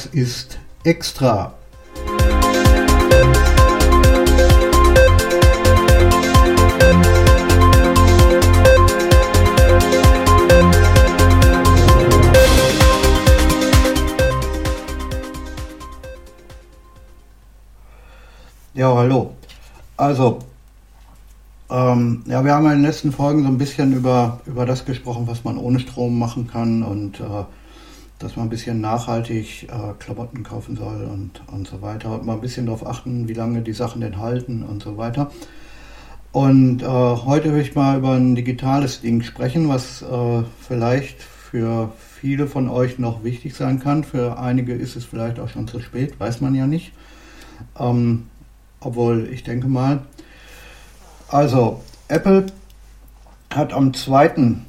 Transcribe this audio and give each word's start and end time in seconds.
Was 0.00 0.06
ist 0.14 0.58
extra? 0.82 1.52
Ja, 18.72 18.94
hallo. 18.94 19.34
Also, 19.98 20.38
ähm, 21.68 22.22
ja, 22.24 22.42
wir 22.42 22.54
haben 22.54 22.64
in 22.64 22.70
den 22.70 22.82
letzten 22.82 23.12
Folgen 23.12 23.42
so 23.42 23.48
ein 23.48 23.58
bisschen 23.58 23.92
über, 23.92 24.40
über 24.46 24.64
das 24.64 24.86
gesprochen, 24.86 25.26
was 25.26 25.44
man 25.44 25.58
ohne 25.58 25.78
Strom 25.78 26.18
machen 26.18 26.46
kann 26.46 26.82
und 26.82 27.20
äh, 27.20 27.44
dass 28.20 28.36
man 28.36 28.46
ein 28.46 28.50
bisschen 28.50 28.80
nachhaltig 28.80 29.64
äh, 29.64 29.94
Klamotten 29.98 30.42
kaufen 30.42 30.76
soll 30.76 31.04
und, 31.04 31.42
und 31.52 31.66
so 31.66 31.82
weiter. 31.82 32.12
Und 32.12 32.26
mal 32.26 32.34
ein 32.34 32.40
bisschen 32.40 32.66
darauf 32.66 32.86
achten, 32.86 33.28
wie 33.28 33.34
lange 33.34 33.62
die 33.62 33.72
Sachen 33.72 34.00
denn 34.02 34.18
halten 34.18 34.62
und 34.62 34.82
so 34.82 34.96
weiter. 34.96 35.30
Und 36.32 36.82
äh, 36.82 36.86
heute 36.86 37.52
will 37.52 37.62
ich 37.62 37.74
mal 37.74 37.98
über 37.98 38.12
ein 38.12 38.36
digitales 38.36 39.00
Ding 39.00 39.22
sprechen, 39.22 39.68
was 39.68 40.02
äh, 40.02 40.42
vielleicht 40.60 41.20
für 41.22 41.92
viele 41.98 42.46
von 42.46 42.68
euch 42.68 42.98
noch 42.98 43.24
wichtig 43.24 43.54
sein 43.54 43.80
kann. 43.80 44.04
Für 44.04 44.38
einige 44.38 44.74
ist 44.74 44.94
es 44.94 45.04
vielleicht 45.04 45.40
auch 45.40 45.48
schon 45.48 45.66
zu 45.66 45.80
spät, 45.80 46.20
weiß 46.20 46.40
man 46.40 46.54
ja 46.54 46.66
nicht. 46.66 46.92
Ähm, 47.78 48.26
obwohl, 48.80 49.28
ich 49.32 49.42
denke 49.42 49.66
mal, 49.66 50.02
also, 51.28 51.80
Apple 52.08 52.46
hat 53.50 53.72
am 53.72 53.94
2. 53.94 54.34
Ähm, 54.36 54.64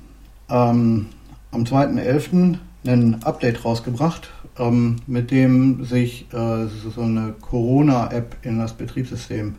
am 0.49 1.63
2.11. 1.63 2.57
ein 2.85 3.23
Update 3.23 3.63
rausgebracht, 3.63 4.29
ähm, 4.57 4.97
mit 5.07 5.31
dem 5.31 5.85
sich 5.85 6.27
äh, 6.33 6.67
so 6.67 7.01
eine 7.01 7.33
Corona-App 7.39 8.37
in 8.41 8.59
das 8.59 8.73
Betriebssystem 8.73 9.55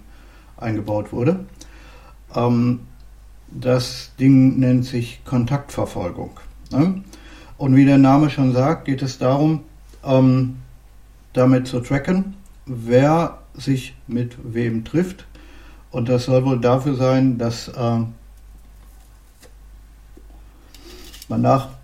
eingebaut 0.57 1.13
wurde. 1.13 1.45
Ähm, 2.35 2.81
das 3.51 4.13
Ding 4.19 4.59
nennt 4.59 4.85
sich 4.85 5.25
Kontaktverfolgung. 5.25 6.31
Ne? 6.71 7.03
Und 7.59 7.77
wie 7.77 7.85
der 7.85 7.99
Name 7.99 8.31
schon 8.31 8.53
sagt, 8.53 8.87
geht 8.87 9.03
es 9.03 9.19
darum, 9.19 9.61
ähm, 10.05 10.57
damit 11.33 11.69
zu 11.69 11.81
tracken, 11.81 12.35
wer 12.67 13.39
sich 13.55 13.95
mit 14.07 14.37
wem 14.43 14.85
trifft 14.85 15.27
und 15.93 16.09
das 16.09 16.25
soll 16.25 16.45
wohl 16.45 16.59
dafür 16.59 16.95
sein, 16.95 17.37
dass 17.37 17.69
äh, 17.69 17.99
man 21.29 21.43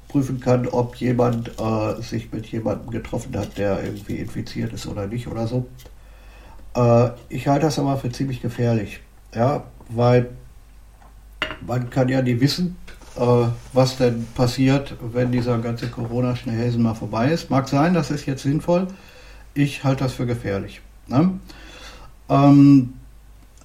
nachprüfen 0.09 0.41
kann, 0.41 0.67
ob 0.69 0.97
jemand 0.97 1.53
äh, 1.61 2.01
sich 2.03 2.33
mit 2.33 2.47
jemandem 2.47 2.91
getroffen 2.91 3.37
hat, 3.37 3.59
der 3.59 3.83
irgendwie 3.83 4.17
infiziert 4.17 4.73
ist 4.73 4.87
oder 4.87 5.07
nicht 5.07 5.29
oder 5.29 5.47
so. 5.47 5.67
Äh, 6.75 7.11
ich 7.29 7.47
halte 7.49 7.67
das 7.67 7.79
aber 7.79 7.97
für 7.97 8.11
ziemlich 8.11 8.41
gefährlich. 8.41 9.01
Ja, 9.35 9.65
weil 9.91 10.31
man 11.67 11.91
kann 11.91 12.09
ja 12.09 12.23
nie 12.23 12.41
wissen, 12.41 12.77
äh, 13.17 13.47
was 13.73 13.99
denn 13.99 14.27
passiert, 14.35 14.97
wenn 15.13 15.31
dieser 15.33 15.59
ganze 15.59 15.89
Corona-Schnellhäsen 15.89 16.83
mal 16.83 16.95
vorbei 16.95 17.31
ist. 17.31 17.51
Mag 17.51 17.69
sein, 17.69 17.95
das 17.95 18.11
ist 18.11 18.27
jetzt 18.27 18.43
sinnvoll. 18.43 18.89
Ich 19.55 19.85
halte 19.85 20.05
das 20.05 20.15
für 20.15 20.27
gefährlich. 20.27 20.81
Ne? 21.09 21.39
Ähm, 22.29 22.95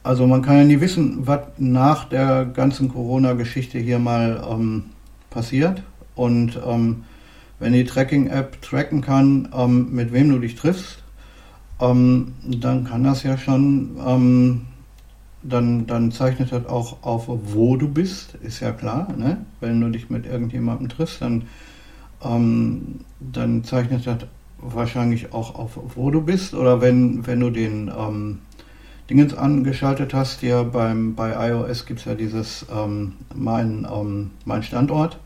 also 0.01 0.27
man 0.27 0.41
kann 0.41 0.57
ja 0.57 0.63
nie 0.65 0.81
wissen, 0.81 1.25
was 1.25 1.39
nach 1.57 2.09
der 2.09 2.45
ganzen 2.45 2.89
Corona-Geschichte 2.89 3.79
hier 3.79 3.99
mal 3.99 4.43
ähm, 4.49 4.85
passiert. 5.29 5.81
Und 6.15 6.59
ähm, 6.65 7.03
wenn 7.59 7.73
die 7.73 7.85
Tracking-App 7.85 8.61
tracken 8.61 9.01
kann, 9.01 9.49
ähm, 9.55 9.93
mit 9.93 10.11
wem 10.11 10.29
du 10.29 10.39
dich 10.39 10.55
triffst, 10.55 11.03
ähm, 11.79 12.33
dann 12.43 12.83
kann 12.83 13.03
das 13.03 13.23
ja 13.23 13.37
schon, 13.37 13.97
ähm, 14.05 14.61
dann, 15.41 15.87
dann 15.87 16.11
zeichnet 16.11 16.51
das 16.51 16.65
auch 16.65 17.03
auf, 17.03 17.25
wo 17.27 17.75
du 17.75 17.87
bist, 17.87 18.35
ist 18.35 18.59
ja 18.59 18.71
klar. 18.71 19.07
Ne? 19.17 19.45
Wenn 19.59 19.81
du 19.81 19.89
dich 19.89 20.09
mit 20.09 20.25
irgendjemandem 20.25 20.89
triffst, 20.89 21.21
dann, 21.21 21.43
ähm, 22.23 23.01
dann 23.19 23.63
zeichnet 23.63 24.07
das 24.07 24.19
wahrscheinlich 24.57 25.33
auch 25.33 25.55
auf, 25.55 25.77
wo 25.95 26.11
du 26.11 26.21
bist. 26.21 26.53
Oder 26.53 26.79
wenn, 26.79 27.27
wenn 27.27 27.41
du 27.41 27.49
den 27.49 27.91
Dingens 29.09 29.33
angeschaltet 29.33 30.13
hast, 30.13 30.39
hier 30.39 30.63
beim, 30.63 31.13
bei 31.15 31.49
iOS 31.49 31.85
gibt 31.85 31.99
es 31.99 32.05
ja 32.05 32.15
dieses 32.15 32.65
ähm, 32.73 33.13
mein, 33.35 33.85
ähm, 33.91 34.31
mein 34.45 34.63
Standort. 34.63 35.19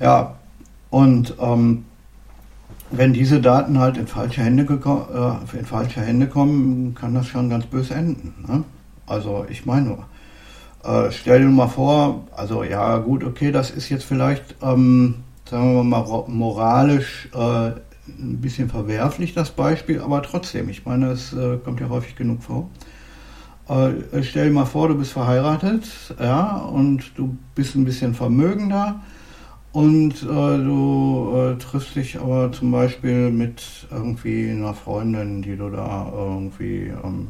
Ja, 0.00 0.36
und 0.90 1.34
ähm, 1.40 1.84
wenn 2.90 3.12
diese 3.12 3.40
Daten 3.40 3.78
halt 3.78 3.96
in 3.96 4.06
falsche, 4.06 4.42
Hände 4.42 4.64
äh, 4.64 5.58
in 5.58 5.64
falsche 5.64 6.00
Hände 6.00 6.26
kommen, 6.26 6.94
kann 6.94 7.14
das 7.14 7.26
schon 7.26 7.48
ganz 7.48 7.66
böse 7.66 7.94
enden. 7.94 8.34
Ne? 8.46 8.64
Also 9.06 9.46
ich 9.48 9.64
meine 9.64 9.98
äh, 10.84 11.10
stell 11.12 11.40
dir 11.40 11.48
mal 11.48 11.68
vor, 11.68 12.26
also 12.36 12.64
ja 12.64 12.98
gut, 12.98 13.24
okay, 13.24 13.52
das 13.52 13.70
ist 13.70 13.88
jetzt 13.88 14.04
vielleicht, 14.04 14.56
ähm, 14.62 15.22
sagen 15.48 15.74
wir 15.74 15.84
mal, 15.84 16.24
moralisch 16.26 17.28
äh, 17.34 17.72
ein 18.08 18.40
bisschen 18.40 18.68
verwerflich, 18.68 19.32
das 19.32 19.50
Beispiel, 19.50 20.00
aber 20.00 20.22
trotzdem, 20.22 20.68
ich 20.68 20.84
meine, 20.84 21.12
es 21.12 21.32
äh, 21.32 21.56
kommt 21.58 21.80
ja 21.80 21.88
häufig 21.88 22.16
genug 22.16 22.42
vor. 22.42 22.68
Äh, 23.68 24.22
stell 24.24 24.48
dir 24.48 24.52
mal 24.52 24.64
vor, 24.64 24.88
du 24.88 24.96
bist 24.96 25.12
verheiratet, 25.12 25.84
ja, 26.20 26.56
und 26.56 27.12
du 27.16 27.36
bist 27.54 27.76
ein 27.76 27.84
bisschen 27.84 28.14
vermögender 28.14 29.00
und 29.72 30.22
äh, 30.22 30.26
du 30.26 31.32
äh, 31.34 31.58
triffst 31.58 31.96
dich 31.96 32.18
aber 32.20 32.52
zum 32.52 32.70
Beispiel 32.70 33.30
mit 33.30 33.62
irgendwie 33.90 34.50
einer 34.50 34.74
Freundin, 34.74 35.42
die 35.42 35.56
du 35.56 35.70
da 35.70 36.10
irgendwie 36.14 36.88
ähm, 36.88 37.28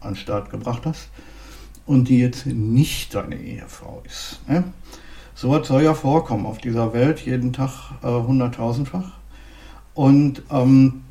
an 0.00 0.10
den 0.10 0.16
Start 0.16 0.50
gebracht 0.50 0.82
hast 0.84 1.08
und 1.86 2.08
die 2.08 2.18
jetzt 2.18 2.46
nicht 2.46 3.14
deine 3.14 3.36
Ehefrau 3.36 4.02
ist. 4.04 4.40
Ne? 4.48 4.64
Sowas 5.34 5.66
soll 5.66 5.82
ja 5.82 5.94
vorkommen 5.94 6.46
auf 6.46 6.58
dieser 6.58 6.92
Welt, 6.92 7.20
jeden 7.20 7.52
Tag 7.52 7.70
äh, 8.02 8.06
hunderttausendfach. 8.06 9.12
Und 9.94 10.42
ähm, 10.50 11.02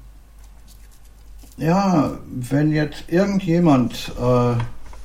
ja, 1.58 2.18
wenn 2.26 2.72
jetzt 2.72 3.06
irgendjemand, 3.08 4.14
äh, 4.20 4.54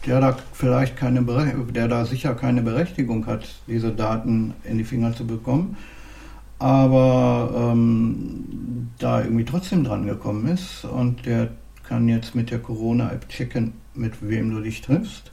der 0.06 0.20
da 0.20 0.36
vielleicht 0.52 0.96
keine, 0.96 1.22
der 1.22 1.88
da 1.88 2.04
sicher 2.04 2.34
keine 2.34 2.62
Berechtigung 2.62 3.26
hat, 3.26 3.46
diese 3.66 3.90
Daten 3.90 4.54
in 4.64 4.78
die 4.78 4.84
Finger 4.84 5.14
zu 5.14 5.26
bekommen, 5.26 5.76
aber 6.58 7.72
ähm, 7.72 8.88
da 8.98 9.22
irgendwie 9.22 9.44
trotzdem 9.44 9.84
dran 9.84 10.06
gekommen 10.06 10.48
ist 10.48 10.84
und 10.84 11.26
der 11.26 11.50
kann 11.82 12.08
jetzt 12.08 12.34
mit 12.34 12.50
der 12.50 12.58
Corona-App 12.58 13.28
checken, 13.28 13.74
mit 13.94 14.28
wem 14.28 14.50
du 14.50 14.60
dich 14.60 14.80
triffst 14.80 15.32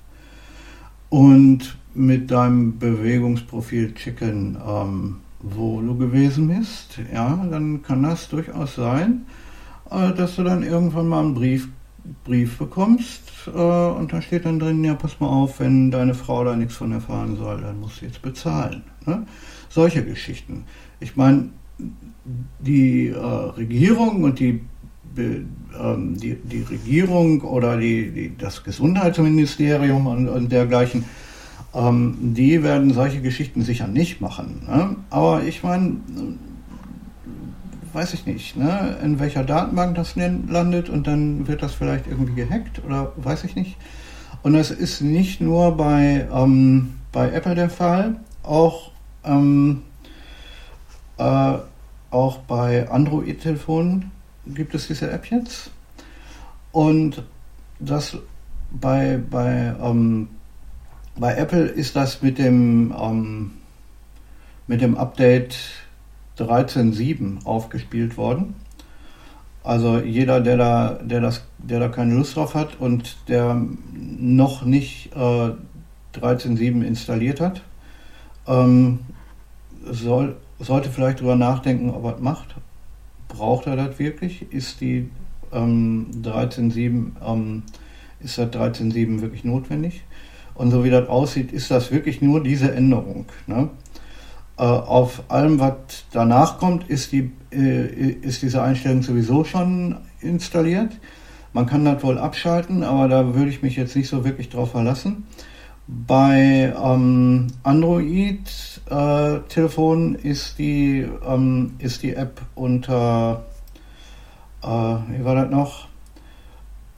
und 1.09 1.77
mit 1.93 2.31
deinem 2.31 2.79
Bewegungsprofil 2.79 3.93
checken, 3.93 4.57
ähm, 4.67 5.17
wo 5.39 5.81
du 5.81 5.95
gewesen 5.97 6.47
bist, 6.47 6.99
ja, 7.13 7.45
dann 7.49 7.83
kann 7.83 8.03
das 8.03 8.29
durchaus 8.29 8.75
sein, 8.75 9.25
äh, 9.91 10.13
dass 10.13 10.35
du 10.35 10.43
dann 10.43 10.63
irgendwann 10.63 11.07
mal 11.07 11.19
einen 11.19 11.33
Brief, 11.33 11.69
Brief 12.25 12.57
bekommst 12.57 13.21
äh, 13.47 13.51
und 13.51 14.11
da 14.11 14.21
steht 14.21 14.45
dann 14.45 14.59
drin, 14.59 14.83
ja, 14.83 14.93
pass 14.93 15.19
mal 15.19 15.27
auf, 15.27 15.59
wenn 15.59 15.89
deine 15.89 16.13
Frau 16.13 16.43
da 16.43 16.55
nichts 16.55 16.75
von 16.75 16.91
erfahren 16.91 17.37
soll, 17.37 17.61
dann 17.61 17.79
musst 17.79 18.01
du 18.01 18.05
jetzt 18.05 18.21
bezahlen. 18.21 18.83
Ne? 19.05 19.25
Solche 19.69 20.03
Geschichten. 20.03 20.65
Ich 20.99 21.15
meine, 21.15 21.49
die 22.59 23.07
äh, 23.07 23.17
Regierung 23.17 24.23
und 24.23 24.39
die, 24.39 24.61
ähm, 25.17 26.17
die, 26.17 26.35
die 26.35 26.61
Regierung 26.61 27.41
oder 27.41 27.77
die, 27.77 28.11
die, 28.11 28.37
das 28.37 28.63
Gesundheitsministerium 28.63 30.07
und, 30.07 30.27
und 30.27 30.51
dergleichen, 30.51 31.05
ähm, 31.73 32.15
die 32.35 32.63
werden 32.63 32.93
solche 32.93 33.21
Geschichten 33.21 33.61
sicher 33.61 33.87
nicht 33.87 34.21
machen. 34.21 34.63
Ne? 34.67 34.95
Aber 35.09 35.43
ich 35.43 35.63
meine, 35.63 35.97
weiß 37.93 38.13
ich 38.13 38.25
nicht, 38.25 38.55
ne? 38.57 38.97
in 39.03 39.19
welcher 39.19 39.43
Datenbank 39.43 39.95
das 39.95 40.15
landet 40.15 40.89
und 40.89 41.07
dann 41.07 41.47
wird 41.47 41.61
das 41.61 41.73
vielleicht 41.73 42.07
irgendwie 42.07 42.33
gehackt 42.33 42.83
oder 42.85 43.13
weiß 43.17 43.43
ich 43.43 43.55
nicht. 43.55 43.77
Und 44.41 44.53
das 44.53 44.71
ist 44.71 45.01
nicht 45.01 45.41
nur 45.41 45.77
bei, 45.77 46.27
ähm, 46.33 46.95
bei 47.11 47.31
Apple 47.31 47.55
der 47.55 47.69
Fall, 47.69 48.15
auch, 48.41 48.91
ähm, 49.23 49.83
äh, 51.17 51.53
auch 52.09 52.37
bei 52.39 52.89
Android-Telefonen 52.89 54.11
gibt 54.47 54.75
es 54.75 54.87
diese 54.87 55.09
App 55.09 55.25
jetzt. 55.27 55.71
Und 56.71 57.23
das 57.79 58.17
bei, 58.71 59.19
bei 59.29 59.75
ähm, 59.81 60.27
bei 61.15 61.35
Apple 61.35 61.65
ist 61.65 61.95
das 61.95 62.21
mit 62.21 62.37
dem, 62.37 62.93
ähm, 62.99 63.51
mit 64.67 64.81
dem 64.81 64.97
Update 64.97 65.57
13.7 66.37 67.45
aufgespielt 67.45 68.17
worden. 68.17 68.55
Also 69.63 69.99
jeder, 69.99 70.41
der 70.41 70.57
da, 70.57 70.99
der, 71.01 71.21
das, 71.21 71.45
der 71.57 71.79
da 71.79 71.87
keine 71.87 72.15
Lust 72.15 72.35
drauf 72.35 72.53
hat 72.53 72.79
und 72.79 73.17
der 73.29 73.65
noch 73.93 74.65
nicht 74.65 75.11
äh, 75.15 75.51
13.7 76.19 76.83
installiert 76.83 77.39
hat, 77.39 77.61
ähm, 78.45 78.99
soll, 79.89 80.35
sollte 80.59 80.89
vielleicht 80.89 81.19
darüber 81.19 81.35
nachdenken, 81.35 81.89
ob 81.91 82.03
er 82.05 82.15
es 82.15 82.21
macht. 82.21 82.55
braucht 83.29 83.67
er 83.67 83.75
das 83.75 83.99
wirklich? 83.99 84.51
Ist 84.51 84.81
die 84.81 85.09
ähm, 85.53 86.07
13.7 86.21 87.11
ähm, 87.25 87.63
ist 88.19 88.37
das 88.37 88.49
13.7 88.51 89.21
wirklich 89.21 89.43
notwendig? 89.43 90.03
Und 90.55 90.71
so 90.71 90.83
wie 90.83 90.89
das 90.89 91.07
aussieht, 91.09 91.51
ist 91.51 91.71
das 91.71 91.91
wirklich 91.91 92.21
nur 92.21 92.43
diese 92.43 92.73
Änderung. 92.73 93.25
Ne? 93.47 93.69
Äh, 94.57 94.63
auf 94.63 95.23
allem, 95.29 95.59
was 95.59 96.05
danach 96.11 96.59
kommt, 96.59 96.89
ist, 96.89 97.11
die, 97.11 97.31
äh, 97.51 98.11
ist 98.21 98.43
diese 98.43 98.61
Einstellung 98.61 99.01
sowieso 99.01 99.43
schon 99.43 99.97
installiert. 100.21 100.91
Man 101.53 101.65
kann 101.65 101.83
das 101.85 102.03
wohl 102.03 102.17
abschalten, 102.17 102.83
aber 102.83 103.07
da 103.07 103.35
würde 103.35 103.49
ich 103.49 103.61
mich 103.61 103.75
jetzt 103.75 103.95
nicht 103.95 104.09
so 104.09 104.25
wirklich 104.25 104.49
drauf 104.49 104.71
verlassen. 104.71 105.27
Bei 105.87 106.73
ähm, 106.81 107.47
Android-Telefonen 107.63 110.15
äh, 110.15 110.29
ist, 110.29 110.57
die, 110.57 111.05
ähm, 111.27 111.73
ist 111.79 112.03
die 112.03 112.15
App 112.15 112.39
unter, 112.55 113.43
äh, 114.61 114.67
wie 114.67 115.25
war 115.25 115.35
das 115.35 115.51
noch, 115.51 115.89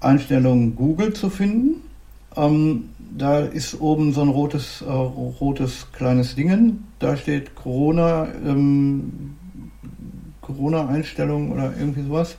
Einstellungen 0.02 0.76
Google 0.76 1.14
zu 1.14 1.32
finden. 1.32 1.82
Ähm, 2.36 2.90
da 3.18 3.40
ist 3.40 3.82
oben 3.82 4.14
so 4.14 4.22
ein 4.22 4.30
rotes, 4.30 4.82
äh, 4.82 4.92
rotes 4.92 5.92
kleines 5.92 6.36
Ding. 6.36 6.84
Da 7.06 7.16
steht 7.16 7.54
Corona, 7.54 8.28
ähm, 8.44 9.36
Corona-Einstellung 10.42 11.52
oder 11.52 11.72
irgendwie 11.78 12.02
sowas. 12.02 12.36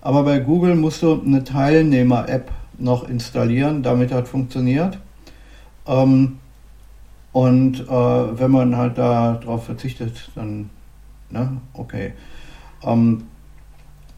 Aber 0.00 0.22
bei 0.22 0.38
Google 0.38 0.74
musst 0.74 1.02
du 1.02 1.20
eine 1.20 1.44
Teilnehmer-App 1.44 2.50
noch 2.78 3.06
installieren, 3.06 3.82
damit 3.82 4.10
das 4.10 4.26
funktioniert. 4.26 4.98
Ähm, 5.86 6.38
und 7.32 7.80
äh, 7.80 7.90
wenn 8.38 8.50
man 8.50 8.74
halt 8.78 8.96
darauf 8.96 9.66
verzichtet, 9.66 10.30
dann, 10.34 10.70
ne, 11.28 11.60
okay. 11.74 12.14
Ähm, 12.82 13.24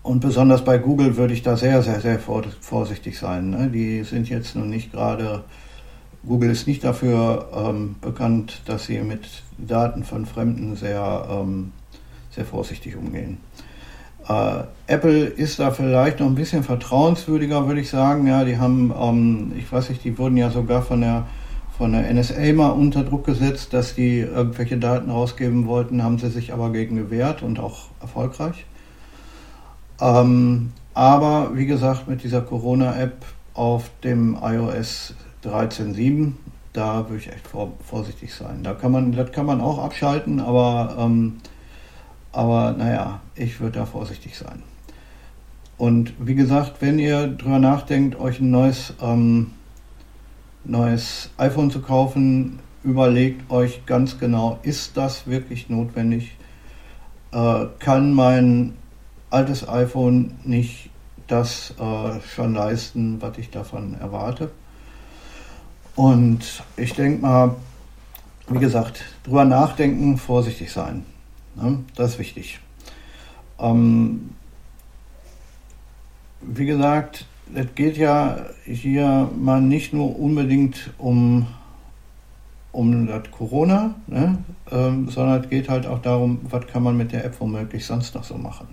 und 0.05 0.21
besonders 0.21 0.63
bei 0.63 0.79
Google 0.79 1.17
würde 1.17 1.35
ich 1.35 1.43
da 1.43 1.57
sehr, 1.57 1.83
sehr, 1.83 2.01
sehr 2.01 2.21
vorsichtig 2.21 3.19
sein. 3.19 3.51
Ne? 3.51 3.69
Die 3.69 4.05
sind 4.05 4.29
jetzt 4.29 4.55
nun 4.55 4.71
nicht 4.71 4.93
gerade, 4.93 5.43
Google 6.27 6.51
ist 6.51 6.67
nicht 6.67 6.85
dafür 6.85 7.49
ähm, 7.55 7.97
bekannt, 8.01 8.63
dass 8.67 8.87
sie 8.87 9.01
mit 9.01 9.29
Daten 9.59 10.05
von 10.05 10.27
Fremden 10.27 10.77
sehr, 10.77 11.27
ähm, 11.31 11.73
sehr 12.31 12.45
vorsichtig 12.45 12.97
umgehen. 12.97 13.39
Äh, 14.29 14.63
Apple 14.87 15.25
ist 15.25 15.59
da 15.59 15.73
vielleicht 15.73 16.21
noch 16.21 16.27
ein 16.27 16.37
bisschen 16.37 16.63
vertrauenswürdiger, 16.63 17.67
würde 17.67 17.81
ich 17.81 17.91
sagen. 17.91 18.27
Ja, 18.27 18.45
die 18.45 18.59
haben, 18.59 18.93
ähm, 18.97 19.53
ich 19.57 19.71
weiß 19.71 19.91
nicht, 19.91 20.05
die 20.05 20.17
wurden 20.17 20.37
ja 20.37 20.51
sogar 20.51 20.83
von 20.83 21.01
der 21.01 21.27
von 21.77 21.93
der 21.93 22.13
NSA 22.13 22.53
mal 22.53 22.69
unter 22.69 23.03
Druck 23.03 23.25
gesetzt, 23.25 23.73
dass 23.73 23.95
die 23.95 24.21
irgendwelche 24.21 24.77
Daten 24.77 25.11
rausgeben 25.11 25.67
wollten, 25.67 26.05
haben 26.05 26.19
sie 26.19 26.29
sich 26.29 26.53
aber 26.53 26.71
gegen 26.71 26.97
gewehrt 26.97 27.43
und 27.43 27.59
auch 27.59 27.87
erfolgreich. 28.01 28.67
Ähm, 30.01 30.73
aber 30.95 31.53
wie 31.55 31.67
gesagt, 31.67 32.07
mit 32.07 32.23
dieser 32.23 32.43
Corona-App 32.43 33.25
auf 33.55 33.91
dem 34.05 34.39
iOS 34.41 35.15
13.7, 35.45 36.33
da 36.73 37.09
würde 37.09 37.23
ich 37.23 37.33
echt 37.33 37.47
vor, 37.47 37.73
vorsichtig 37.85 38.35
sein. 38.35 38.63
Da 38.63 38.75
kann 38.75 38.93
man, 38.93 39.13
das 39.13 39.33
kann 39.33 39.47
man 39.47 39.61
auch 39.61 39.79
abschalten, 39.79 40.41
aber 40.41 40.97
ähm, 40.99 41.39
aber 42.33 42.73
naja, 42.73 43.21
ich 43.35 43.61
würde 43.61 43.81
da 43.81 43.87
vorsichtig 43.87 44.37
sein. 44.37 44.63
Und 45.77 46.15
wie 46.19 46.35
gesagt, 46.35 46.81
wenn 46.81 46.99
ihr 46.99 47.27
drüber 47.27 47.59
nachdenkt, 47.59 48.19
euch 48.19 48.41
ein 48.41 48.51
neues, 48.51 48.95
ähm, 49.03 49.53
neues 50.65 51.31
iPhone 51.37 51.71
zu 51.71 51.83
kaufen, 51.83 52.59
überlegt 52.83 53.51
euch 53.51 53.85
ganz 53.85 54.19
genau, 54.19 54.59
ist 54.63 54.97
das 54.97 55.27
wirklich 55.27 55.69
notwendig? 55.69 56.37
Äh, 57.33 57.67
kann 57.79 58.13
mein 58.13 58.75
altes 59.31 59.69
iPhone 59.69 60.35
nicht 60.45 60.91
das 61.27 61.75
äh, 61.79 62.21
schon 62.35 62.55
leisten, 62.55 63.21
was 63.21 63.39
ich 63.39 63.51
davon 63.51 63.95
erwarte? 64.01 64.51
Und 65.95 66.63
ich 66.77 66.95
denke 66.95 67.23
mal, 67.23 67.57
wie 68.49 68.59
gesagt, 68.59 69.05
drüber 69.25 69.45
nachdenken, 69.45 70.17
vorsichtig 70.17 70.73
sein. 70.73 71.05
Ne? 71.55 71.85
Das 71.95 72.13
ist 72.13 72.19
wichtig. 72.19 72.61
Ähm, 73.59 74.31
wie 76.41 76.67
gesagt, 76.67 77.27
es 77.55 77.67
geht 77.75 77.97
ja 77.97 78.47
hier 78.65 79.31
mal 79.39 79.61
nicht 79.61 79.93
nur 79.93 80.19
unbedingt 80.19 80.91
um, 80.99 81.47
um 82.73 83.07
das 83.07 83.31
Corona, 83.31 83.95
ne? 84.07 84.39
ähm, 84.71 85.09
sondern 85.09 85.43
es 85.43 85.51
geht 85.51 85.69
halt 85.69 85.87
auch 85.87 86.01
darum, 86.01 86.41
was 86.45 86.67
kann 86.67 86.83
man 86.83 86.97
mit 86.97 87.13
der 87.13 87.25
App 87.25 87.39
womöglich 87.39 87.85
sonst 87.85 88.15
noch 88.15 88.25
so 88.25 88.37
machen. 88.37 88.69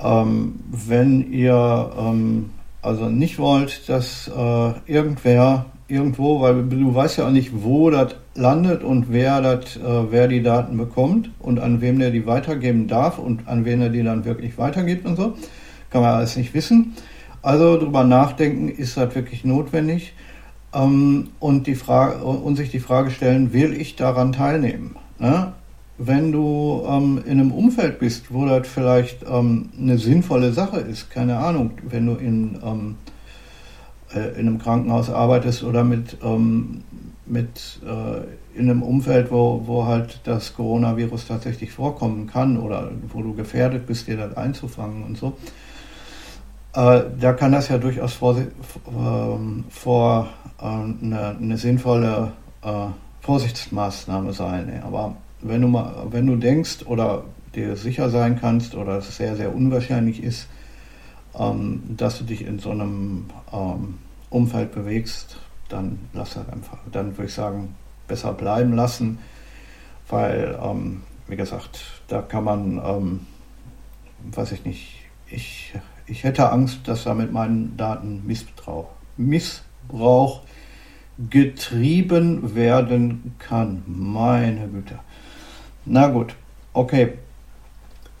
Ähm, 0.00 0.60
wenn 0.70 1.32
ihr 1.32 1.92
ähm, 1.98 2.50
also 2.84 3.08
nicht 3.08 3.38
wollt, 3.38 3.88
dass 3.88 4.28
äh, 4.28 4.72
irgendwer 4.86 5.66
irgendwo, 5.88 6.40
weil 6.40 6.64
du 6.64 6.94
weißt 6.94 7.18
ja 7.18 7.26
auch 7.26 7.30
nicht, 7.30 7.50
wo 7.62 7.90
das 7.90 8.16
landet 8.34 8.82
und 8.82 9.12
wer, 9.12 9.40
das, 9.40 9.76
äh, 9.76 9.80
wer 10.10 10.28
die 10.28 10.42
Daten 10.42 10.76
bekommt 10.76 11.30
und 11.38 11.60
an 11.60 11.80
wem 11.80 11.98
der 11.98 12.10
die 12.10 12.26
weitergeben 12.26 12.88
darf 12.88 13.18
und 13.18 13.48
an 13.48 13.64
wen 13.64 13.80
er 13.80 13.90
die 13.90 14.02
dann 14.02 14.24
wirklich 14.24 14.58
weitergibt 14.58 15.06
und 15.06 15.16
so. 15.16 15.34
Kann 15.90 16.02
man 16.02 16.14
alles 16.14 16.36
nicht 16.36 16.54
wissen. 16.54 16.94
Also 17.42 17.76
darüber 17.76 18.04
nachdenken, 18.04 18.68
ist 18.68 18.96
das 18.96 19.14
wirklich 19.14 19.44
notwendig? 19.44 20.14
Ähm, 20.72 21.28
und, 21.38 21.66
die 21.66 21.74
Frage, 21.74 22.24
und 22.24 22.56
sich 22.56 22.70
die 22.70 22.80
Frage 22.80 23.10
stellen, 23.10 23.52
will 23.52 23.74
ich 23.74 23.96
daran 23.96 24.32
teilnehmen? 24.32 24.96
Ne? 25.18 25.52
Wenn 25.96 26.32
du 26.32 26.84
ähm, 26.88 27.22
in 27.24 27.40
einem 27.40 27.52
Umfeld 27.52 27.98
bist, 28.00 28.32
wo 28.32 28.46
das 28.46 28.66
vielleicht 28.66 29.24
ähm, 29.28 29.70
eine 29.78 29.98
sinnvolle 29.98 30.52
Sache 30.52 30.80
ist, 30.80 31.10
keine 31.10 31.38
Ahnung, 31.38 31.72
wenn 31.88 32.06
du 32.06 32.14
in 32.14 32.58
ähm, 32.64 32.96
äh, 34.14 34.28
in 34.38 34.46
einem 34.46 34.58
Krankenhaus 34.58 35.10
arbeitest 35.10 35.64
oder 35.64 35.84
mit, 35.84 36.18
ähm, 36.22 36.82
mit 37.26 37.80
äh, 37.84 38.58
in 38.58 38.70
einem 38.70 38.82
Umfeld, 38.82 39.30
wo, 39.30 39.62
wo 39.66 39.86
halt 39.86 40.20
das 40.24 40.54
Coronavirus 40.54 41.26
tatsächlich 41.26 41.72
vorkommen 41.72 42.26
kann 42.26 42.58
oder 42.58 42.90
wo 43.08 43.22
du 43.22 43.34
gefährdet 43.34 43.86
bist, 43.86 44.06
dir 44.06 44.16
das 44.16 44.36
einzufangen 44.36 45.02
und 45.04 45.18
so, 45.18 45.36
äh, 46.74 47.02
da 47.20 47.32
kann 47.32 47.52
das 47.52 47.68
ja 47.68 47.78
durchaus 47.78 48.14
vor, 48.14 48.36
ähm, 48.36 49.64
vor 49.68 50.28
äh, 50.60 50.64
eine, 50.64 51.36
eine, 51.40 51.56
sinnvolle 51.56 52.32
äh, 52.62 52.86
Vorsichtsmaßnahme 53.20 54.32
sein. 54.32 54.82
Aber 54.84 55.16
wenn 55.44 55.60
du 55.60 55.68
mal, 55.68 56.06
wenn 56.10 56.26
du 56.26 56.36
denkst 56.36 56.86
oder 56.86 57.24
dir 57.54 57.76
sicher 57.76 58.10
sein 58.10 58.40
kannst 58.40 58.74
oder 58.74 58.98
es 58.98 59.16
sehr, 59.16 59.36
sehr 59.36 59.54
unwahrscheinlich 59.54 60.22
ist, 60.22 60.48
ähm, 61.38 61.82
dass 61.96 62.18
du 62.18 62.24
dich 62.24 62.44
in 62.46 62.58
so 62.58 62.70
einem 62.70 63.26
ähm, 63.52 63.98
Umfeld 64.30 64.72
bewegst, 64.72 65.38
dann 65.68 65.98
lass 66.12 66.36
halt 66.36 66.50
einfach. 66.50 66.78
Dann 66.90 67.16
würde 67.16 67.26
ich 67.26 67.34
sagen, 67.34 67.74
besser 68.08 68.32
bleiben 68.32 68.74
lassen, 68.74 69.18
weil, 70.08 70.58
ähm, 70.62 71.02
wie 71.28 71.36
gesagt, 71.36 72.02
da 72.08 72.22
kann 72.22 72.44
man, 72.44 72.82
ähm, 72.84 73.20
weiß 74.34 74.52
ich 74.52 74.64
nicht, 74.64 75.02
ich, 75.30 75.74
ich 76.06 76.24
hätte 76.24 76.50
Angst, 76.50 76.80
dass 76.86 77.04
da 77.04 77.14
mit 77.14 77.32
meinen 77.32 77.76
Daten 77.76 78.26
Missbrauch, 78.26 78.88
Missbrauch 79.16 80.42
getrieben 81.30 82.54
werden 82.54 83.34
kann. 83.38 83.82
Meine 83.86 84.68
Güte. 84.68 84.98
Na 85.86 86.08
gut, 86.08 86.34
okay. 86.72 87.12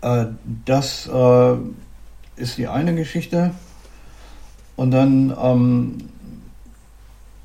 Äh, 0.02 0.26
das 0.64 1.06
äh, 1.06 1.56
ist 2.36 2.58
die 2.58 2.68
eine 2.68 2.94
Geschichte. 2.94 3.52
Und 4.76 4.90
dann 4.90 5.34
ähm, 5.40 5.98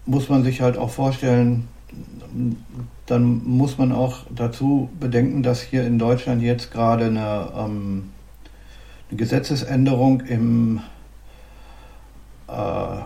muss 0.05 0.29
man 0.29 0.43
sich 0.43 0.61
halt 0.61 0.77
auch 0.77 0.89
vorstellen, 0.89 1.67
dann 3.05 3.41
muss 3.45 3.77
man 3.77 3.91
auch 3.91 4.25
dazu 4.29 4.89
bedenken, 4.99 5.43
dass 5.43 5.61
hier 5.61 5.85
in 5.85 5.99
Deutschland 5.99 6.41
jetzt 6.41 6.71
gerade 6.71 7.05
eine, 7.05 7.51
ähm, 7.55 8.09
eine 9.09 9.17
Gesetzesänderung 9.17 10.21
im, 10.21 10.81
äh, 12.47 12.97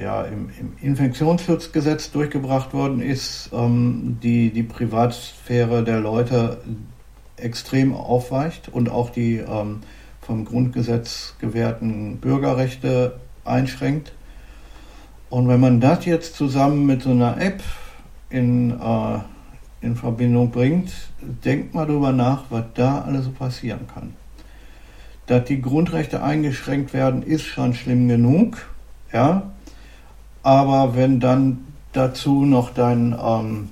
ja, 0.00 0.22
im, 0.22 0.50
im, 0.58 0.72
Infektionsschutzgesetz 0.80 2.10
durchgebracht 2.10 2.72
worden 2.74 3.00
ist, 3.00 3.50
ähm, 3.52 4.18
die 4.22 4.50
die 4.50 4.62
Privatsphäre 4.62 5.84
der 5.84 6.00
Leute 6.00 6.58
extrem 7.36 7.94
aufweicht 7.94 8.68
und 8.68 8.90
auch 8.90 9.10
die 9.10 9.36
ähm, 9.36 9.80
vom 10.20 10.44
Grundgesetz 10.44 11.34
gewährten 11.40 12.18
Bürgerrechte 12.18 13.18
einschränkt. 13.44 14.12
Und 15.30 15.48
wenn 15.48 15.60
man 15.60 15.80
das 15.80 16.04
jetzt 16.04 16.36
zusammen 16.36 16.86
mit 16.86 17.02
so 17.02 17.10
einer 17.10 17.40
App 17.40 17.62
in, 18.30 18.70
äh, 18.70 19.18
in 19.80 19.96
Verbindung 19.96 20.50
bringt, 20.50 20.92
denkt 21.20 21.74
mal 21.74 21.86
darüber 21.86 22.12
nach, 22.12 22.44
was 22.50 22.64
da 22.74 23.02
alles 23.02 23.24
so 23.24 23.30
passieren 23.30 23.86
kann. 23.92 24.14
Dass 25.26 25.44
die 25.44 25.60
Grundrechte 25.60 26.22
eingeschränkt 26.22 26.94
werden, 26.94 27.22
ist 27.22 27.44
schon 27.44 27.74
schlimm 27.74 28.08
genug, 28.08 28.68
ja. 29.12 29.50
Aber 30.48 30.96
wenn 30.96 31.20
dann 31.20 31.58
dazu 31.92 32.46
noch 32.46 32.72
dein, 32.72 33.14
ähm, 33.22 33.68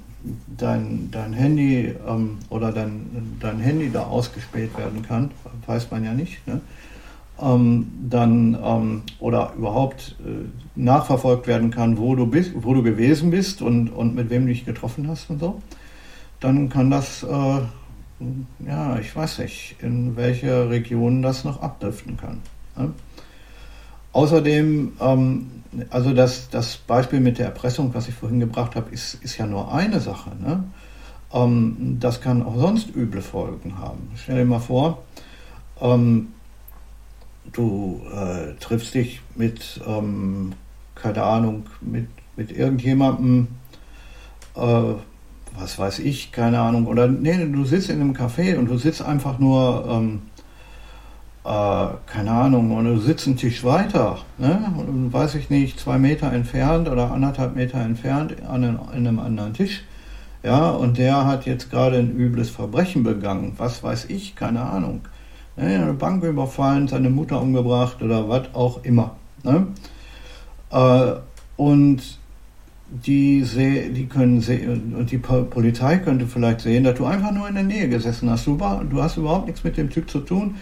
dein, 0.59 1.09
dein 1.11 1.33
Handy 1.33 1.95
ähm, 2.07 2.37
oder 2.51 2.71
dein, 2.71 3.39
dein 3.41 3.61
Handy 3.61 3.91
da 3.91 4.03
ausgespäht 4.03 4.77
werden 4.77 5.01
kann, 5.01 5.31
weiß 5.67 5.91
man 5.91 6.05
ja 6.05 6.13
nicht, 6.13 6.47
ne? 6.47 6.61
ähm, 7.41 7.91
dann 8.11 8.59
ähm, 8.63 9.03
oder 9.21 9.55
überhaupt 9.57 10.17
äh, 10.21 10.49
nachverfolgt 10.79 11.47
werden 11.47 11.71
kann, 11.71 11.97
wo 11.97 12.15
du 12.15 12.27
bist, 12.27 12.53
wo 12.55 12.75
du 12.75 12.83
gewesen 12.83 13.31
bist 13.31 13.63
und, 13.63 13.89
und 13.89 14.15
mit 14.15 14.29
wem 14.29 14.43
du 14.43 14.49
dich 14.49 14.67
getroffen 14.67 15.09
hast 15.09 15.31
und 15.31 15.41
so, 15.41 15.63
dann 16.41 16.69
kann 16.69 16.91
das, 16.91 17.23
äh, 17.23 17.61
ja, 18.67 18.99
ich 19.01 19.17
weiß 19.17 19.39
nicht, 19.39 19.77
in 19.81 20.15
welche 20.17 20.69
Regionen 20.69 21.23
das 21.23 21.43
noch 21.43 21.63
abdriften 21.63 22.19
kann. 22.19 22.43
Ne? 22.77 22.93
Außerdem, 24.17 24.93
ähm, 24.99 25.47
also 25.91 26.15
das, 26.15 26.49
das 26.49 26.79
Beispiel 26.79 27.21
mit 27.21 27.37
der 27.37 27.45
Erpressung, 27.45 27.93
was 27.93 28.09
ich 28.09 28.15
vorhin 28.15 28.41
gebracht 28.41 28.75
habe, 28.75 28.91
ist, 28.91 29.23
ist 29.23 29.37
ja 29.37 29.47
nur 29.47 29.75
eine 29.75 30.01
Sache. 30.01 30.31
Ne? 30.41 30.65
Ähm, 31.35 31.99
das 32.01 32.23
kann 32.23 32.43
auch 32.43 32.57
sonst 32.57 32.97
üble 32.97 33.21
Folgen 33.21 33.79
haben. 33.79 34.09
Stell 34.17 34.39
dir 34.39 34.47
mal 34.47 34.59
vor, 34.59 35.05
ähm, 35.83 36.29
du 37.53 38.01
äh, 38.11 38.55
triffst 38.59 38.95
dich 38.95 39.21
mit, 39.35 39.83
ähm, 39.87 40.55
keine 40.95 41.23
Ahnung, 41.23 41.67
mit, 41.83 42.09
mit 42.39 42.53
irgendjemandem, 42.53 43.49
äh, 44.55 44.95
was 45.59 45.79
weiß 45.79 45.99
ich, 45.99 46.33
keine 46.33 46.61
Ahnung, 46.61 46.87
oder 46.87 47.07
nee, 47.07 47.37
du 47.53 47.67
sitzt 47.67 47.91
in 47.91 48.01
einem 48.01 48.15
Café 48.15 48.57
und 48.57 48.71
du 48.71 48.79
sitzt 48.79 49.03
einfach 49.03 49.39
nur, 49.39 49.87
ähm, 49.91 50.23
äh, 50.36 50.36
keine 51.47 52.31
Ahnung, 52.31 52.73
und 52.73 52.85
du 52.87 52.99
sitzt 52.99 53.27
einen 53.27 53.37
Tisch 53.37 53.63
weiter, 53.63 54.19
ne, 54.39 54.73
und, 54.77 55.13
weiß 55.13 55.37
ich 55.37 55.49
nicht, 55.49 55.79
zwei 55.79 55.99
Meter 55.99 56.33
entfernt 56.33 56.89
oder 56.89 57.13
anderthalb 57.13 57.55
Meter 57.55 57.81
entfernt 57.81 58.35
an 58.49 58.65
einem, 58.65 58.81
an 58.81 58.95
einem 58.95 59.19
anderen 59.19 59.55
Tisch. 59.55 59.85
Ja, 60.43 60.71
und 60.71 60.99
der 60.99 61.25
hat 61.25 61.47
jetzt 61.47 61.71
gerade 61.71 61.99
ein 61.99 62.17
übles 62.17 62.51
Verbrechen 62.51 63.03
begangen. 63.03 63.55
Was 63.59 63.83
weiß 63.83 64.07
ich, 64.11 64.37
keine 64.37 64.61
Ahnung 64.63 65.03
eine 65.57 65.95
Bank 65.95 66.23
überfallen, 66.23 66.89
seine 66.89 67.11
Mutter 67.11 67.41
umgebracht 67.41 68.03
oder 68.03 68.29
was 68.29 68.55
auch 68.55 68.85
immer. 68.85 69.17
Ne? 69.43 69.69
Äh, 70.71 71.13
und 71.57 72.03
die, 72.89 73.43
die 73.43 74.07
können 74.07 74.37
und 74.97 75.11
die 75.11 75.19
Polizei 75.19 75.99
könnte 75.99 76.27
vielleicht 76.27 76.61
sehen, 76.61 76.85
dass 76.85 76.97
du 76.97 77.05
einfach 77.05 77.33
nur 77.33 77.49
in 77.49 77.55
der 77.55 77.65
Nähe 77.65 77.89
gesessen 77.89 78.31
hast. 78.31 78.47
Du, 78.47 78.61
war, 78.61 78.85
du 78.85 79.03
hast 79.03 79.17
überhaupt 79.17 79.47
nichts 79.47 79.65
mit 79.65 79.77
dem 79.77 79.91
Typ 79.91 80.09
zu 80.09 80.21
tun 80.21 80.57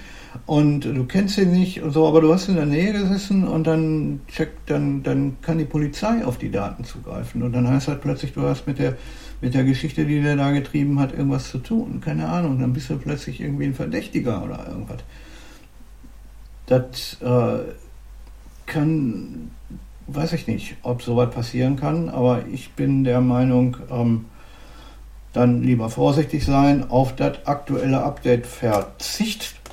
und 0.47 0.81
du 0.81 1.05
kennst 1.05 1.39
ihn 1.39 1.53
nicht 1.53 1.83
und 1.83 1.93
so, 1.93 2.07
aber 2.07 2.21
du 2.21 2.33
hast 2.33 2.49
in 2.49 2.57
der 2.57 2.67
Nähe 2.67 2.93
gesessen 2.93 3.47
und 3.47 3.67
dann 3.67 4.21
checkt, 4.29 4.71
dann, 4.71 5.03
dann 5.03 5.37
kann 5.43 5.59
die 5.59 5.65
Polizei 5.65 6.25
auf 6.25 6.39
die 6.39 6.51
Daten 6.51 6.85
zugreifen. 6.85 7.43
Und 7.43 7.53
dann 7.53 7.69
heißt 7.69 7.89
halt 7.89 8.01
plötzlich, 8.01 8.33
du 8.33 8.43
hast 8.43 8.67
mit 8.67 8.79
der 8.79 8.97
mit 9.45 9.53
der 9.53 9.65
Geschichte, 9.65 10.07
die 10.07 10.23
der 10.23 10.37
da 10.37 10.53
getrieben 10.53 10.99
hat, 10.99 11.13
irgendwas 11.13 11.51
zu 11.51 11.59
tun. 11.59 12.01
Keine 12.01 12.29
Ahnung, 12.29 12.59
dann 12.59 12.73
bist 12.73 12.89
du 12.89 12.97
plötzlich 12.97 13.43
irgendwie 13.43 13.67
ein 13.67 13.75
Verdächtiger 13.75 14.43
oder 14.43 14.67
irgendwas. 14.67 15.01
Das 16.65 17.21
äh, 17.21 17.73
kann, 18.65 19.51
weiß 20.07 20.33
ich 20.33 20.47
nicht, 20.47 20.77
ob 20.83 21.03
sowas 21.03 21.31
passieren 21.31 21.77
kann, 21.77 22.09
aber 22.09 22.47
ich 22.51 22.73
bin 22.73 23.05
der 23.05 23.21
Meinung, 23.21 23.77
ähm, 23.91 24.25
dann 25.35 25.63
lieber 25.63 25.91
vorsichtig 25.91 26.45
sein, 26.47 26.89
auf 26.89 27.15
das 27.15 27.47
aktuelle 27.47 28.03
Update 28.03 28.47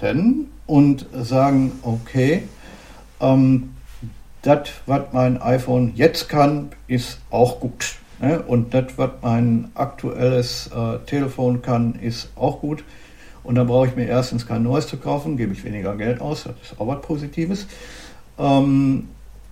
verzichten 0.02 0.48
und 0.66 1.06
sagen, 1.14 1.72
okay, 1.84 2.44
ähm, 3.20 3.76
das, 4.42 4.70
was 4.88 5.02
mein 5.12 5.42
iPhone 5.42 5.94
jetzt 5.96 6.28
kann, 6.28 6.72
ist 6.88 7.20
auch 7.30 7.60
gut. 7.60 7.96
Ne? 8.20 8.42
Und 8.42 8.74
das, 8.74 8.86
was 8.98 9.12
mein 9.22 9.70
aktuelles 9.76 10.68
äh, 10.76 10.98
Telefon 11.06 11.62
kann, 11.62 11.96
ist 11.96 12.30
auch 12.36 12.62
gut. 12.62 12.84
Und 13.44 13.56
da 13.56 13.64
brauche 13.64 13.88
ich 13.88 13.96
mir 13.96 14.08
erstens 14.08 14.48
kein 14.48 14.64
neues 14.64 14.88
zu 14.88 14.98
kaufen, 14.98 15.38
gebe 15.38 15.54
ich 15.54 15.64
weniger 15.64 15.96
Geld 15.96 16.22
aus, 16.22 16.44
das 16.44 16.54
ist 16.64 16.80
auch 16.80 16.88
was 16.88 17.02
Positives. 17.02 17.68
Ähm, 18.38 19.10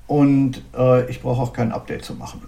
und 0.07 0.63
äh, 0.75 1.09
ich 1.09 1.21
brauche 1.21 1.41
auch 1.41 1.53
kein 1.53 1.71
Update 1.71 2.05
zu 2.05 2.15
machen. 2.15 2.41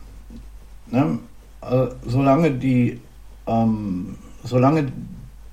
Ne? 0.89 1.19
Äh, 1.61 1.87
solange 2.05 2.51
die, 2.51 2.99
ähm, 3.47 4.17
solange 4.43 4.91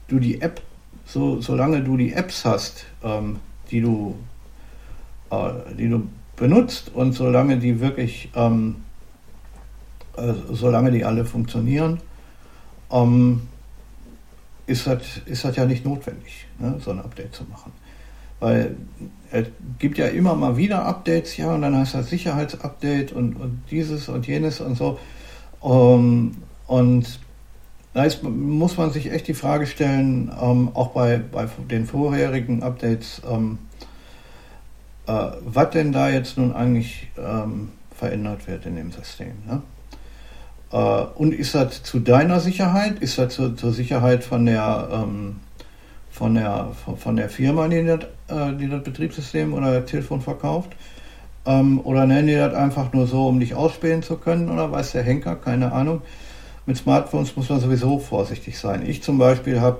du 0.08 0.18
die 0.18 0.40
App, 0.40 0.62
so, 1.08 1.40
solange 1.40 1.82
du 1.82 1.96
die 1.96 2.12
Apps 2.12 2.44
hast, 2.44 2.84
ähm, 3.02 3.40
die 3.70 3.80
du, 3.80 4.14
äh, 5.30 5.50
die 5.76 5.88
du 5.88 6.08
benutzt 6.36 6.92
und 6.94 7.12
solange 7.12 7.58
die 7.58 7.80
wirklich 7.80 8.30
ähm, 8.34 8.76
äh, 10.16 10.34
solange 10.52 10.90
die 10.90 11.04
alle 11.04 11.24
funktionieren, 11.24 12.00
ähm, 12.90 13.42
ist 14.66 14.86
das 14.86 15.22
ist 15.24 15.44
ja 15.44 15.64
nicht 15.64 15.84
notwendig, 15.84 16.46
ne, 16.58 16.76
so 16.84 16.90
ein 16.90 16.98
Update 16.98 17.34
zu 17.34 17.44
machen. 17.44 17.72
Weil 18.40 18.76
es 19.32 19.46
gibt 19.78 19.98
ja 19.98 20.06
immer 20.06 20.34
mal 20.34 20.56
wieder 20.56 20.84
Updates, 20.84 21.36
ja, 21.38 21.54
und 21.54 21.62
dann 21.62 21.76
heißt 21.76 21.94
das 21.94 22.10
Sicherheitsupdate 22.10 23.12
und, 23.12 23.34
und 23.34 23.62
dieses 23.70 24.08
und 24.08 24.26
jenes 24.26 24.60
und 24.60 24.76
so. 24.76 24.98
Ähm, 25.62 26.36
und 26.66 27.18
da 27.98 28.04
ist, 28.04 28.22
muss 28.22 28.76
man 28.76 28.92
sich 28.92 29.10
echt 29.10 29.26
die 29.26 29.34
Frage 29.34 29.66
stellen, 29.66 30.30
ähm, 30.40 30.70
auch 30.74 30.90
bei, 30.90 31.18
bei 31.18 31.48
den 31.68 31.84
vorherigen 31.84 32.62
Updates, 32.62 33.20
ähm, 33.28 33.58
äh, 35.08 35.12
was 35.40 35.70
denn 35.70 35.90
da 35.90 36.08
jetzt 36.08 36.38
nun 36.38 36.52
eigentlich 36.52 37.08
ähm, 37.18 37.70
verändert 37.92 38.46
wird 38.46 38.66
in 38.66 38.76
dem 38.76 38.92
System. 38.92 39.32
Ne? 39.48 39.62
Äh, 40.70 40.76
und 40.76 41.34
ist 41.34 41.56
das 41.56 41.82
zu 41.82 41.98
deiner 41.98 42.38
Sicherheit? 42.38 43.00
Ist 43.00 43.18
das 43.18 43.34
zu, 43.34 43.56
zur 43.56 43.72
Sicherheit 43.72 44.22
von 44.22 44.46
der, 44.46 44.88
ähm, 44.92 45.40
von 46.08 46.36
der, 46.36 46.68
von 46.98 47.16
der 47.16 47.28
Firma, 47.28 47.66
die 47.66 47.84
das, 47.84 48.04
äh, 48.28 48.56
die 48.56 48.68
das 48.68 48.84
Betriebssystem 48.84 49.52
oder 49.54 49.80
das 49.80 49.90
Telefon 49.90 50.20
verkauft? 50.20 50.70
Ähm, 51.46 51.80
oder 51.80 52.06
nennen 52.06 52.28
die 52.28 52.36
das 52.36 52.54
einfach 52.54 52.92
nur 52.92 53.08
so, 53.08 53.26
um 53.26 53.40
dich 53.40 53.56
ausspähen 53.56 54.04
zu 54.04 54.18
können? 54.18 54.50
Oder 54.50 54.70
weiß 54.70 54.92
der 54.92 55.02
Henker? 55.02 55.34
Keine 55.34 55.72
Ahnung. 55.72 56.02
Mit 56.68 56.76
Smartphones 56.76 57.34
muss 57.34 57.48
man 57.48 57.60
sowieso 57.60 57.98
vorsichtig 57.98 58.58
sein. 58.58 58.86
Ich 58.86 59.02
zum 59.02 59.16
Beispiel 59.16 59.62
habe, 59.62 59.78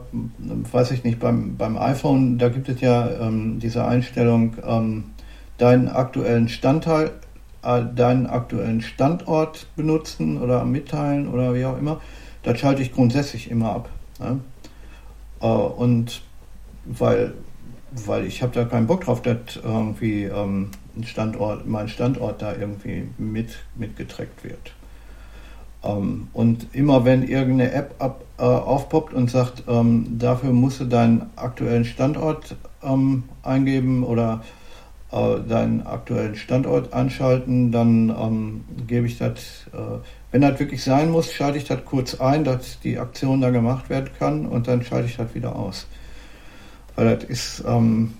weiß 0.73 0.92
ich 0.92 1.04
nicht, 1.04 1.21
beim, 1.21 1.59
beim 1.59 1.76
iPhone, 1.76 2.38
da 2.38 2.49
gibt 2.49 2.66
es 2.71 2.80
ja 2.80 3.11
ähm, 3.11 3.59
diese 3.61 3.85
Einstellung, 3.85 4.57
ähm, 4.66 5.04
deinen 5.59 5.88
aktuellen 5.88 6.49
Standteil, 6.49 7.11
äh, 7.62 7.83
deinen 7.95 8.26
aktuellen 8.26 8.80
Standort 8.80 9.66
benutzen 9.76 10.40
oder 10.40 10.64
mitteilen 10.64 11.28
oder 11.28 11.54
wie 11.54 11.66
auch 11.66 11.76
immer, 11.76 12.00
das 12.42 12.59
schalte 12.59 12.80
ich 12.80 12.95
grundsätzlich 12.95 13.50
immer 13.50 13.68
ab. 13.68 13.90
Ne? 14.18 14.40
Äh, 15.42 15.47
und 15.47 16.23
weil, 16.87 17.35
weil 18.07 18.25
ich 18.25 18.42
habe 18.42 18.54
da 18.54 18.64
keinen 18.64 18.87
Bock 18.87 19.02
drauf, 19.02 19.21
dass 19.21 19.57
irgendwie 19.62 20.23
ähm, 20.23 20.71
Standort, 21.04 21.66
mein 21.66 21.88
Standort 21.88 22.40
da 22.40 22.57
irgendwie 22.57 23.11
mit, 23.18 23.59
mitgetrackt 23.76 24.42
wird. 24.42 24.73
Ähm, 25.88 26.28
und 26.33 26.66
immer 26.75 27.04
wenn 27.04 27.26
irgendeine 27.26 27.73
App 27.73 27.95
ab, 27.99 28.25
äh, 28.38 28.42
aufpoppt 28.42 29.14
und 29.14 29.30
sagt, 29.30 29.64
ähm, 29.68 30.18
dafür 30.18 30.52
musst 30.52 30.80
du 30.80 30.85
deinen 30.85 31.30
aktuellen 31.37 31.85
Standort 31.85 32.57
ähm, 32.83 33.25
eingeben 33.42 34.04
oder 34.04 34.42
äh, 35.11 35.40
deinen 35.49 35.87
aktuellen 35.87 36.37
Standort 36.37 36.92
anschalten, 36.92 37.73
dann 37.73 38.11
ähm, 38.11 38.64
gebe 38.87 39.07
ich 39.07 39.18
das, 39.18 39.66
äh, 39.73 39.99
wenn 40.30 40.42
das 40.42 40.61
wirklich 40.61 40.85
sein 40.85 41.11
muss, 41.11 41.33
schalte 41.33 41.59
ich 41.59 41.64
das 41.64 41.85
kurz 41.85 42.21
ein, 42.21 42.45
dass 42.45 42.78
die 42.80 42.99
Aktion 42.99 43.40
da 43.40 43.50
gemacht 43.50 43.88
werden 43.88 44.11
kann 44.18 44.47
und 44.47 44.68
dann 44.68 44.85
schalte 44.85 45.09
ich 45.09 45.16
das 45.16 45.35
wieder 45.35 45.57
aus. 45.57 45.87
Weil 46.95 47.16
das 47.16 47.25
ist, 47.25 47.64
ähm, 47.66 48.14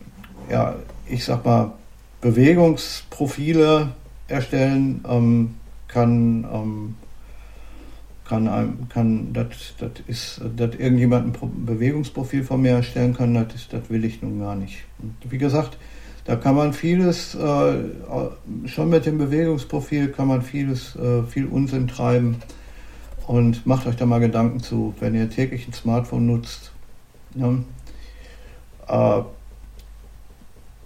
ja, 0.51 0.77
ich 1.07 1.25
sag 1.25 1.45
mal, 1.45 1.73
Bewegungsprofile 2.21 3.91
erstellen 4.29 5.05
ähm, 5.09 5.55
kann, 5.89 6.97
kann, 8.29 8.47
einem, 8.47 8.89
kann 8.89 9.33
das, 9.33 9.75
das 9.79 9.91
ist, 10.07 10.41
dass 10.57 10.75
irgendjemand 10.75 11.43
ein 11.43 11.65
Bewegungsprofil 11.65 12.45
von 12.45 12.61
mir 12.61 12.73
erstellen 12.73 13.15
kann, 13.15 13.35
das, 13.35 13.69
das 13.71 13.89
will 13.89 14.05
ich 14.05 14.23
nun 14.23 14.41
gar 14.41 14.55
nicht. 14.55 14.85
Und 14.99 15.15
wie 15.31 15.39
gesagt, 15.39 15.79
da 16.25 16.37
kann 16.37 16.55
man 16.55 16.75
vieles, 16.75 17.35
äh, 17.35 17.79
schon 18.67 18.91
mit 18.91 19.07
dem 19.07 19.17
Bewegungsprofil 19.17 20.09
kann 20.09 20.29
man 20.29 20.43
vieles, 20.43 20.95
äh, 20.97 21.23
viel 21.23 21.47
Unsinn 21.47 21.89
treiben. 21.89 22.37
Und 23.27 23.67
macht 23.67 23.87
euch 23.87 23.97
da 23.97 24.07
mal 24.07 24.21
Gedanken 24.21 24.61
zu, 24.61 24.95
wenn 25.01 25.15
ihr 25.15 25.29
täglich 25.29 25.69
ein 25.69 25.75
Smartphone 25.75 26.27
nutzt. 26.27 26.73
Ne? 27.35 27.65
Äh, 28.89 29.21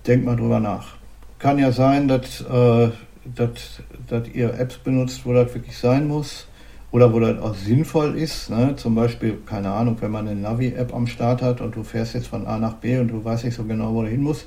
denkt 0.07 0.27
mal 0.27 0.37
drüber 0.37 0.59
nach. 0.59 0.97
Kann 1.39 1.59
ja 1.59 1.71
sein, 1.71 2.09
dass, 2.09 2.41
äh, 2.41 2.91
dass, 3.25 3.83
dass 4.09 4.29
ihr 4.29 4.55
Apps 4.59 4.79
benutzt, 4.79 5.25
wo 5.25 5.33
das 5.33 5.55
wirklich 5.55 5.79
sein 5.79 6.09
muss 6.09 6.47
oder 6.93 7.13
wo 7.13 7.19
das 7.19 7.41
auch 7.41 7.55
sinnvoll 7.55 8.17
ist. 8.17 8.51
Ne? 8.51 8.77
Zum 8.77 8.95
Beispiel, 8.95 9.39
keine 9.47 9.71
Ahnung, 9.73 9.97
wenn 10.01 10.11
man 10.11 10.29
eine 10.29 10.39
Navi-App 10.39 10.95
am 10.95 11.07
Start 11.07 11.43
hat 11.43 11.61
und 11.61 11.75
du 11.75 11.83
fährst 11.83 12.15
jetzt 12.15 12.29
von 12.29 12.47
A 12.47 12.59
nach 12.59 12.75
B 12.75 12.99
und 12.99 13.09
du 13.09 13.25
weißt 13.25 13.45
nicht 13.45 13.57
so 13.57 13.65
genau, 13.65 13.95
wo 13.95 14.03
du 14.03 14.09
hin 14.09 14.23
musst, 14.23 14.45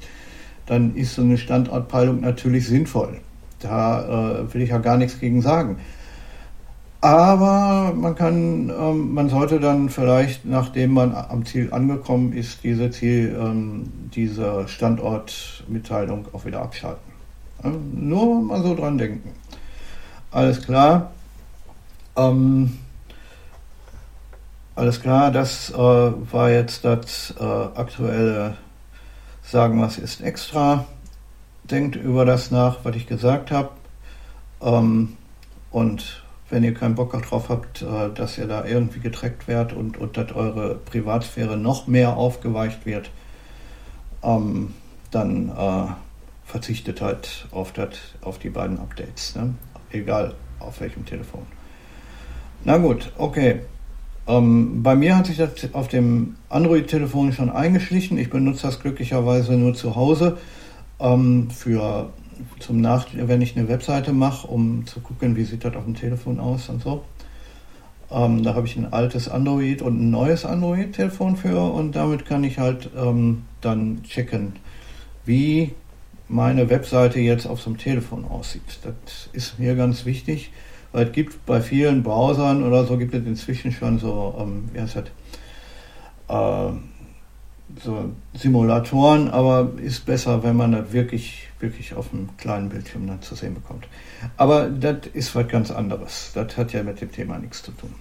dann 0.68 0.96
ist 0.96 1.16
so 1.16 1.24
eine 1.24 1.38
Standortpeilung 1.38 2.22
natürlich 2.22 2.68
sinnvoll. 2.68 3.18
Da 3.60 4.44
äh, 4.44 4.54
will 4.54 4.62
ich 4.62 4.70
ja 4.70 4.78
gar 4.78 4.98
nichts 4.98 5.20
gegen 5.20 5.42
sagen. 5.42 5.78
Aber 7.02 7.94
man 7.96 8.16
kann, 8.16 8.70
ähm, 8.70 9.14
man 9.14 9.30
sollte 9.30 9.60
dann 9.60 9.90
vielleicht, 9.90 10.46
nachdem 10.46 10.94
man 10.94 11.14
am 11.14 11.46
Ziel 11.46 11.72
angekommen 11.72 12.34
ist, 12.34 12.64
diese 12.64 12.90
Ziel, 12.92 13.36
ähm, 13.40 13.92
diese 14.14 14.68
Standortmitteilung 14.68 16.28
auch 16.34 16.46
wieder 16.46 16.62
abschalten. 16.62 17.12
Ähm, 17.64 18.08
nur 18.08 18.42
mal 18.42 18.62
so 18.62 18.76
dran 18.76 18.98
denken. 18.98 19.30
Alles 20.32 20.62
klar. 20.62 21.12
Ähm, 22.16 22.80
alles 24.76 25.02
klar, 25.02 25.32
das 25.32 25.70
äh, 25.72 25.78
war 25.78 26.50
jetzt 26.50 26.84
das 26.86 27.34
äh, 27.40 27.44
aktuelle 27.44 28.58
Sagen, 29.42 29.82
was 29.82 29.98
ist 29.98 30.22
extra. 30.22 30.86
Denkt 31.64 31.96
über 31.96 32.26
das 32.26 32.52
nach, 32.52 32.80
was 32.84 32.96
ich 32.96 33.08
gesagt 33.08 33.52
habe. 33.52 33.70
Ähm, 34.62 35.18
und 35.72 36.24
wenn 36.50 36.64
ihr 36.64 36.74
keinen 36.74 36.96
Bock 36.96 37.12
darauf 37.12 37.50
habt, 37.50 37.82
äh, 37.82 38.10
dass 38.14 38.38
ihr 38.38 38.48
da 38.48 38.66
irgendwie 38.66 39.00
getrackt 39.00 39.48
werdet 39.48 39.74
und, 39.74 39.98
und 39.98 40.18
dass 40.18 40.32
eure 40.32 40.76
Privatsphäre 40.76 41.58
noch 41.58 41.88
mehr 41.88 42.18
aufgeweicht 42.18 42.86
wird, 42.86 43.12
ähm, 44.24 44.74
dann 45.12 45.50
äh, 45.50 45.88
verzichtet 46.46 47.02
halt 47.02 47.48
auf, 47.52 47.72
dat, 47.72 47.98
auf 48.22 48.40
die 48.40 48.50
beiden 48.50 48.80
Updates. 48.80 49.36
Ne? 49.36 49.54
Egal 49.92 50.34
auf 50.60 50.82
welchem 50.82 51.06
Telefon. 51.06 51.46
Na 52.64 52.78
gut, 52.78 53.12
okay. 53.18 53.62
Ähm, 54.28 54.82
bei 54.82 54.96
mir 54.96 55.18
hat 55.18 55.28
sich 55.28 55.38
das 55.38 55.74
auf 55.74 55.88
dem 55.88 56.36
Android-Telefon 56.50 57.32
schon 57.34 57.50
eingeschlichen. 57.50 58.18
Ich 58.18 58.30
benutze 58.30 58.64
das 58.64 58.80
glücklicherweise 58.80 59.54
nur 59.54 59.76
zu 59.76 59.96
Hause 59.96 60.38
ähm, 61.00 61.50
für 61.52 62.12
zum 62.60 62.82
Nach, 62.82 63.08
wenn 63.14 63.42
ich 63.42 63.56
eine 63.56 63.68
Webseite 63.68 64.14
mache, 64.14 64.48
um 64.48 64.86
zu 64.88 65.00
gucken, 65.00 65.36
wie 65.36 65.44
sieht 65.44 65.64
das 65.64 65.76
auf 65.76 65.86
dem 65.86 65.96
Telefon 65.96 66.40
aus 66.40 66.70
und 66.70 66.82
so. 66.82 67.04
Ähm, 68.12 68.44
da 68.44 68.56
habe 68.56 68.68
ich 68.68 68.76
ein 68.76 68.92
altes 68.92 69.30
Android 69.30 69.82
und 69.82 70.00
ein 70.00 70.12
neues 70.12 70.46
Android-Telefon 70.46 71.38
für 71.38 71.60
und 71.72 71.96
damit 71.96 72.26
kann 72.26 72.44
ich 72.44 72.60
halt 72.60 72.90
ähm, 72.96 73.44
dann 73.62 74.04
checken, 74.04 74.54
wie 75.26 75.74
meine 76.28 76.70
Webseite 76.70 77.20
jetzt 77.20 77.46
auf 77.46 77.62
so 77.62 77.70
einem 77.70 77.78
Telefon 77.78 78.26
aussieht. 78.26 78.80
Das 78.84 79.30
ist 79.34 79.60
mir 79.60 79.76
ganz 79.76 80.06
wichtig, 80.06 80.52
es 81.02 81.12
gibt 81.12 81.46
bei 81.46 81.62
vielen 81.62 82.04
Browsern 82.04 82.64
oder 82.64 82.86
so 82.86 82.98
gibt 82.98 83.14
es 83.14 83.26
inzwischen 83.26 83.72
schon 83.72 84.00
so, 84.00 84.36
ähm, 84.40 84.70
wie 84.74 84.82
heißt 84.82 84.98
das, 84.98 85.06
äh, 86.28 86.74
so 87.84 88.12
Simulatoren, 88.34 89.30
aber 89.30 89.70
ist 89.82 90.06
besser, 90.06 90.44
wenn 90.44 90.56
man 90.56 90.72
das 90.72 90.94
wirklich, 90.94 91.48
wirklich 91.60 91.94
auf 91.96 92.14
einem 92.14 92.30
kleinen 92.38 92.70
Bildschirm 92.70 93.08
dann 93.08 93.22
zu 93.22 93.36
sehen 93.36 93.56
bekommt. 93.56 93.88
Aber 94.38 94.70
das 94.70 95.08
ist 95.14 95.36
was 95.36 95.48
ganz 95.48 95.72
anderes. 95.72 96.32
Das 96.36 96.56
hat 96.58 96.74
ja 96.74 96.84
mit 96.84 97.02
dem 97.02 97.12
Thema 97.12 97.40
nichts 97.40 97.64
zu 97.64 97.72
tun. 97.72 97.94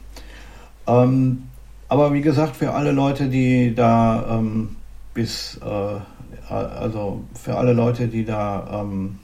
Ähm, 0.86 1.44
aber 1.88 2.12
wie 2.12 2.20
gesagt, 2.20 2.56
für 2.56 2.72
alle 2.72 2.92
Leute, 2.92 3.28
die 3.28 3.74
da 3.74 4.38
ähm, 4.38 4.76
bis 5.14 5.58
äh, 5.64 6.00
also 6.48 7.24
für 7.34 7.56
alle 7.56 7.72
Leute, 7.72 8.08
die 8.08 8.24
da, 8.24 8.82
ähm, 8.82 9.18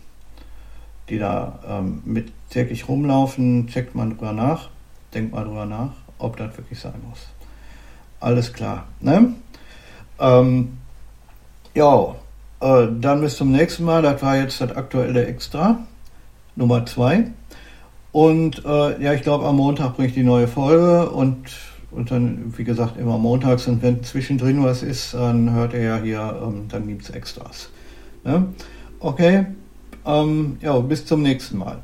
die 1.11 1.19
da 1.19 1.59
ähm, 1.69 2.03
mit 2.05 2.33
täglich 2.51 2.89
rumlaufen, 2.89 3.67
checkt 3.67 3.95
man 3.95 4.11
drüber 4.11 4.33
nach, 4.33 4.71
denkt 5.13 5.33
mal 5.33 5.45
drüber 5.45 5.67
nach, 5.67 5.93
ob 6.19 6.37
das 6.37 6.57
wirklich 6.57 6.79
sein 6.79 6.95
muss. 7.09 7.29
Alles 8.21 8.53
klar. 8.53 8.87
Ne? 9.01 9.35
Ähm, 10.19 10.79
ja, 11.75 12.15
äh, 12.61 12.89
dann 13.01 13.21
bis 13.21 13.37
zum 13.37 13.53
nächsten 13.53 13.85
Mal. 13.85 14.03
Das 14.03 14.23
war 14.23 14.37
jetzt 14.37 14.61
das 14.61 14.77
aktuelle 14.77 15.27
Extra 15.27 15.79
Nummer 16.57 16.85
2. 16.85 17.31
Und 18.13 18.65
äh, 18.65 19.03
ja, 19.03 19.15
ich 19.15 19.23
glaube, 19.23 19.47
am 19.47 19.57
Montag 19.57 19.97
bringe 19.97 20.09
ich 20.09 20.15
die 20.15 20.23
neue 20.23 20.49
Folge 20.49 21.11
und 21.11 21.49
und 21.91 22.11
dann, 22.11 22.57
wie 22.57 22.65
gesagt, 22.65 22.97
immer 22.97 23.19
montags. 23.19 23.67
Und 23.67 23.83
wenn 23.83 24.03
zwischendrin 24.05 24.63
was 24.63 24.83
ist, 24.83 25.15
dann 25.15 25.53
hört 25.53 25.73
ihr 25.75 25.83
ja 25.83 25.97
hier, 25.99 26.41
ähm, 26.43 26.67
dann 26.69 26.87
gibt 26.87 27.03
es 27.03 27.11
Extras. 27.11 27.69
Ne? 28.25 28.47
Okay, 29.01 29.47
ähm, 30.07 30.59
ja, 30.61 30.79
bis 30.81 31.05
zum 31.07 31.23
nächsten 31.23 31.59
Mal. 31.59 31.83